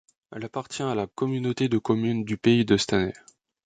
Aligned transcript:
Elle 0.31 0.45
appartient 0.45 0.81
à 0.81 0.95
la 0.95 1.05
Communauté 1.05 1.69
de 1.69 1.77
Communes 1.77 2.23
du 2.25 2.35
Pays 2.35 2.65
de 2.65 2.75
Stenay. 2.75 3.13